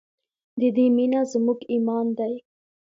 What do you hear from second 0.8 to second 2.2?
مینه زموږ ایمان